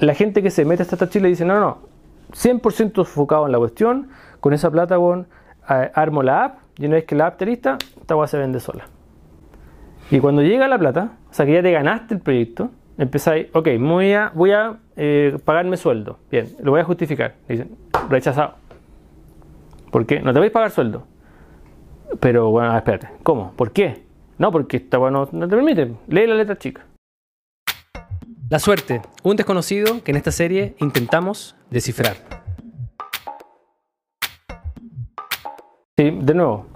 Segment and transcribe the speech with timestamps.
[0.00, 1.78] la gente que se mete a Startup Chile dice, no, no,
[2.32, 4.08] 100% enfocado en la cuestión,
[4.40, 4.96] con esa plata,
[5.66, 8.60] armo la app, y una vez que la app esté lista, esta weá se vende
[8.60, 8.86] sola.
[10.10, 13.68] Y cuando llega la plata, o sea que ya te ganaste el proyecto, empezáis, ok,
[13.78, 16.18] voy a, voy a eh, pagarme sueldo.
[16.30, 17.34] Bien, lo voy a justificar.
[17.48, 17.76] Dicen,
[18.08, 18.54] rechazado.
[19.90, 20.20] ¿Por qué?
[20.20, 21.04] No te vais a pagar sueldo.
[22.18, 23.52] Pero bueno, espérate, ¿cómo?
[23.52, 24.02] ¿Por qué?
[24.38, 25.92] No, porque esta weá no, no te permite.
[26.08, 26.86] Lee la letra chica.
[28.50, 32.16] La suerte, un desconocido que en esta serie intentamos descifrar.
[35.96, 36.66] Sí, de nuevo,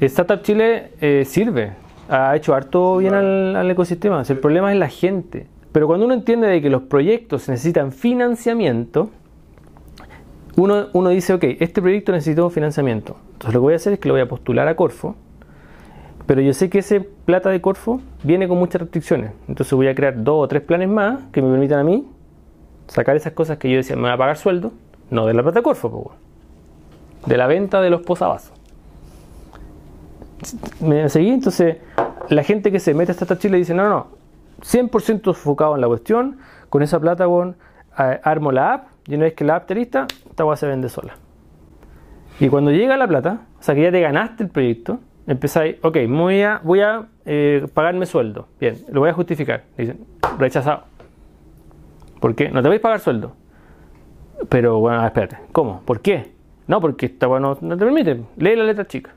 [0.00, 1.74] Startup Chile eh, sirve,
[2.08, 4.24] ha hecho harto bien al, al ecosistema.
[4.28, 5.46] El problema es la gente.
[5.70, 9.10] Pero cuando uno entiende de que los proyectos necesitan financiamiento,
[10.56, 13.16] uno, uno dice, ok, este proyecto necesita un financiamiento.
[13.34, 15.14] Entonces lo que voy a hacer es que lo voy a postular a Corfo,
[16.26, 19.32] pero yo sé que ese plata de Corfo viene con muchas restricciones.
[19.48, 22.08] Entonces voy a crear dos o tres planes más que me permitan a mí
[22.86, 24.72] sacar esas cosas que yo decía, me va a pagar sueldo,
[25.10, 26.12] no de la plata de Corfo,
[27.26, 28.52] de la venta de los posavasos.
[30.80, 31.30] ¿Me seguí?
[31.30, 31.78] Entonces,
[32.28, 34.06] la gente que se mete a Startup Chile dice, no, no,
[34.60, 37.26] 100% enfocado en la cuestión, con esa plata,
[37.94, 41.14] armo la app, y una vez que la app esté lista, esta se vende sola.
[42.40, 45.98] Y cuando llega la plata, o sea que ya te ganaste el proyecto, empezáis, ok,
[46.08, 48.48] voy a, voy a eh, pagarme sueldo.
[48.60, 49.64] Bien, lo voy a justificar.
[49.76, 50.00] Dicen,
[50.38, 50.84] rechazado.
[52.20, 52.50] ¿Por qué?
[52.50, 53.32] No te vais a pagar sueldo.
[54.48, 55.82] Pero bueno, espérate, ¿cómo?
[55.84, 56.32] ¿Por qué?
[56.66, 58.22] No, porque esta weá no, te permite.
[58.36, 59.10] Lee la letra chica.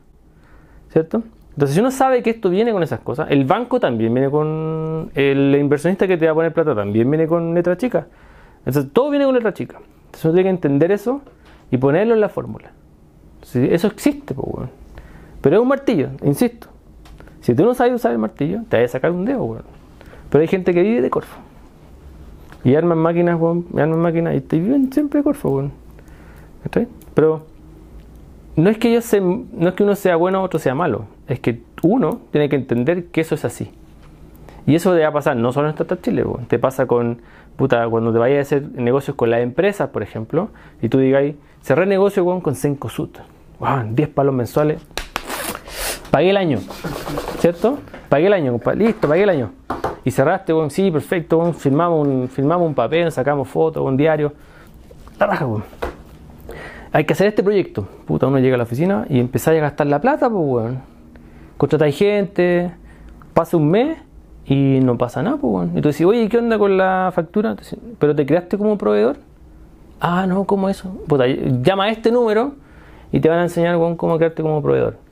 [0.89, 1.23] ¿Cierto?
[1.51, 5.11] Entonces, si uno sabe que esto viene con esas cosas, el banco también viene con.
[5.15, 8.07] El inversionista que te va a poner plata también viene con letra chica.
[8.65, 9.77] Entonces, todo viene con letra chica.
[9.77, 11.21] Entonces, uno tiene que entender eso
[11.71, 12.71] y ponerlo en la fórmula.
[13.41, 14.84] Sí, eso existe, pues, weón.
[15.45, 16.69] Pero es un martillo, insisto.
[17.41, 19.61] Si tú no sabes usar el martillo, te vas a sacar un dedo, weón.
[20.31, 21.37] Pero hay gente que vive de Corfo.
[22.63, 25.71] Y arman máquinas, weón, y arman máquinas y viven siempre de Corfo, weón.
[27.13, 27.45] Pero
[28.55, 31.05] no es que se, no es que uno sea bueno o otro sea malo.
[31.27, 33.69] Es que uno tiene que entender que eso es así.
[34.65, 36.47] Y eso te va a pasar no solo en Startup Chile, weón.
[36.47, 37.19] te pasa con,
[37.55, 40.49] puta, cuando te vayas a hacer negocios con las empresas, por ejemplo,
[40.81, 43.09] y tú digas, cerré negocio weón, con Cencosud,
[43.59, 44.81] wow, 10 palos mensuales,
[46.15, 46.59] pagué el año,
[47.39, 47.77] ¿cierto?
[48.07, 49.51] Pagué el año, compadre, listo, pagué el año.
[50.05, 54.31] Y cerraste, weón, sí, perfecto, weón, firmamos un, papel, sacamos fotos, un diario,
[55.19, 55.65] la raja, weón.
[56.93, 57.85] Hay que hacer este proyecto.
[58.05, 60.79] Puta, uno llega a la oficina y empezáis a gastar la plata, pues, weón.
[61.57, 62.71] Contratáis gente,
[63.33, 63.97] pasa un mes
[64.45, 65.77] y no pasa nada, pues, weón.
[65.77, 67.57] Y tú dices, oye, ¿qué onda con la factura?
[67.99, 69.17] ¿Pero te creaste como proveedor?
[69.99, 70.95] Ah, no, ¿cómo eso?
[71.09, 72.53] Puta, llama a este número
[73.11, 75.03] y te van a enseñar, weón, cómo crearte como proveedor.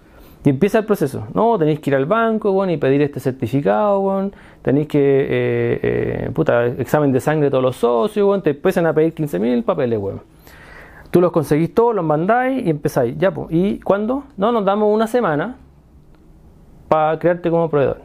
[0.45, 1.25] Y empieza el proceso.
[1.33, 4.29] No, tenéis que ir al banco, y pedir este certificado.
[4.61, 8.43] Tenéis que, eh, eh, puta, examen de sangre de todos los socios.
[8.43, 10.21] Te empiezan a pedir 15.000 papeles, weón.
[11.11, 13.17] Tú los conseguís todos, los mandáis y empezáis.
[13.17, 13.47] Ya, pues.
[13.51, 14.23] ¿Y cuándo?
[14.35, 15.55] No, nos damos una semana
[16.89, 18.01] para crearte como proveedor.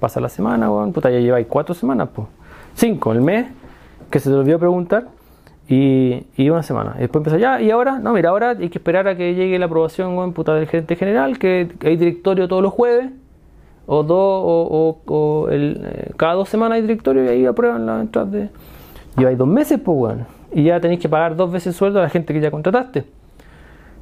[0.00, 0.92] Pasa la semana, weón.
[0.92, 2.26] Puta, ya lleváis cuatro semanas, pues.
[2.74, 3.48] Cinco, el mes,
[4.10, 5.08] que se te olvidó preguntar.
[5.68, 6.96] Y, una semana.
[6.98, 9.66] Después empieza ya, y ahora, no, mira, ahora hay que esperar a que llegue la
[9.66, 13.10] aprobación, weón, puta, del gerente general, que hay directorio todos los jueves,
[13.86, 18.30] o dos, o, o- eh, cada dos semanas hay directorio y ahí aprueban las entradas
[18.32, 18.48] de.
[19.16, 20.26] Lleváis dos meses, pues, weón.
[20.52, 23.04] Y ya tenéis que pagar dos veces el sueldo a la gente que ya contrataste.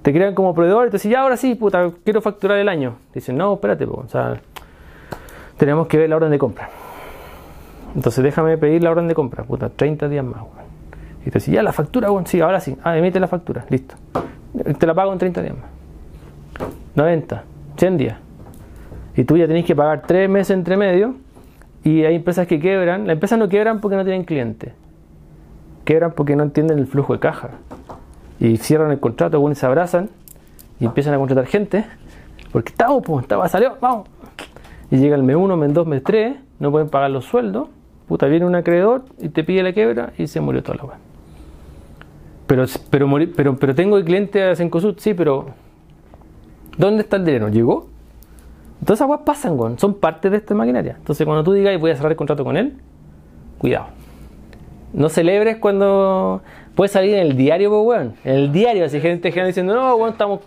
[0.03, 2.95] Te crean como proveedor y te dicen, ya ahora sí, puta, quiero facturar el año.
[3.15, 4.41] Dicen, no, espérate, pues, o sea,
[5.57, 6.69] tenemos que ver la orden de compra.
[7.95, 10.70] Entonces déjame pedir la orden de compra, puta, 30 días más, weón.
[11.21, 12.77] Y te dice, ya la factura, weón, sí, ahora sí.
[12.83, 13.95] Ah, emite la factura, listo.
[14.79, 15.71] Te la pago en 30 días más.
[16.95, 17.45] 90,
[17.77, 18.19] 100 días.
[19.17, 21.15] Y tú ya tenés que pagar 3 meses entre medio.
[21.85, 23.07] Y hay empresas que quebran.
[23.07, 24.73] Las empresas no quebran porque no tienen clientes.
[25.85, 27.51] Quebran porque no entienden el flujo de caja.
[28.39, 30.09] Y cierran el contrato, y se abrazan.
[30.79, 31.85] Y empiezan a contratar gente.
[32.53, 34.09] Porque estamos, pues, estaba, salió, vamos.
[34.91, 36.37] Y llega el mes 1, mes 2, mes 3.
[36.59, 37.69] No pueden pagar los sueldos.
[38.09, 40.99] Puta, viene un acreedor y te pide la quiebra y se murió toda la weá.
[42.51, 45.51] Pero, pero, pero, pero tengo el cliente a Cencosud, sí, pero
[46.77, 47.49] ¿dónde está el dinero?
[47.49, 47.87] ¿Llegó?
[48.83, 49.79] Esas weas pasan, weón.
[49.79, 50.97] Son parte de esta maquinaria.
[50.99, 52.75] Entonces, cuando tú digas voy a cerrar el contrato con él,
[53.57, 53.87] cuidado.
[54.93, 56.43] No celebres cuando
[56.75, 58.15] puede salir en el diario, weón.
[58.25, 60.41] En el diario, así gente general diciendo, no, weón, estamos.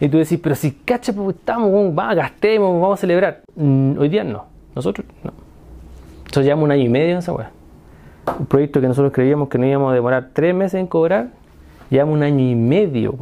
[0.00, 3.42] Y tú decís, pero si cacha, pues estamos, weón, va, gastemos, vamos a celebrar.
[3.54, 4.46] Mm, hoy día no.
[4.74, 5.30] Nosotros no.
[6.24, 7.52] Nosotros llevamos un año y medio en esa weá.
[8.38, 11.30] Un proyecto que nosotros creíamos que no íbamos a demorar tres meses en cobrar,
[11.90, 13.16] llevamos un año y medio.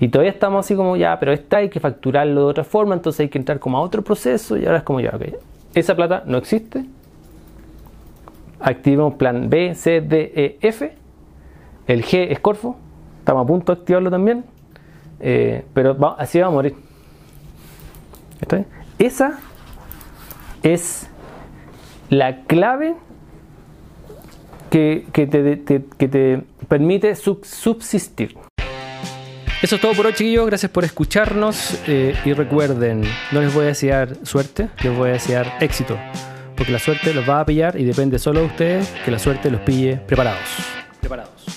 [0.00, 3.20] Y todavía estamos así como, ya, pero esta hay que facturarlo de otra forma, entonces
[3.20, 5.22] hay que entrar como a otro proceso y ahora es como, ya, ok.
[5.74, 6.84] Esa plata no existe.
[8.60, 10.92] activemos plan B, C, D, E, F.
[11.86, 12.76] El G es Corfo,
[13.20, 14.44] estamos a punto de activarlo también,
[15.20, 16.74] eh, pero así va a morir.
[18.98, 19.38] Esa
[20.62, 21.08] es
[22.10, 22.96] la clave
[24.70, 28.36] que, te, permite subsistir.
[29.62, 30.46] Eso es todo por hoy, chiquillos.
[30.46, 31.80] Gracias por escucharnos.
[31.86, 33.02] Eh, y recuerden,
[33.32, 35.98] no les voy a desear suerte, les voy a desear éxito.
[36.56, 39.50] Porque la suerte los va a pillar y depende solo de ustedes que la suerte
[39.50, 40.40] los pille preparados.
[41.00, 41.55] Preparados.